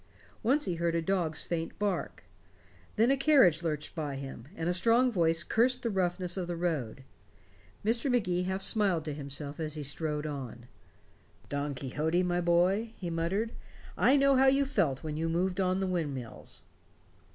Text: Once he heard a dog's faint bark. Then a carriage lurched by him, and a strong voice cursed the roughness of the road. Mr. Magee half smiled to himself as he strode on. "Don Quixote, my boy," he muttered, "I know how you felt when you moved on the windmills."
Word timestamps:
Once 0.41 0.65
he 0.65 0.73
heard 0.77 0.95
a 0.95 0.99
dog's 0.99 1.43
faint 1.43 1.77
bark. 1.77 2.23
Then 2.95 3.11
a 3.11 3.15
carriage 3.15 3.61
lurched 3.61 3.93
by 3.93 4.15
him, 4.15 4.47
and 4.55 4.67
a 4.67 4.73
strong 4.73 5.11
voice 5.11 5.43
cursed 5.43 5.83
the 5.83 5.91
roughness 5.91 6.37
of 6.37 6.47
the 6.47 6.55
road. 6.55 7.03
Mr. 7.85 8.09
Magee 8.09 8.41
half 8.41 8.63
smiled 8.63 9.05
to 9.05 9.13
himself 9.13 9.59
as 9.59 9.75
he 9.75 9.83
strode 9.83 10.25
on. 10.25 10.65
"Don 11.49 11.75
Quixote, 11.75 12.23
my 12.23 12.41
boy," 12.41 12.93
he 12.97 13.11
muttered, 13.11 13.51
"I 13.95 14.17
know 14.17 14.35
how 14.35 14.47
you 14.47 14.65
felt 14.65 15.03
when 15.03 15.17
you 15.17 15.29
moved 15.29 15.61
on 15.61 15.79
the 15.79 15.85
windmills." 15.85 16.63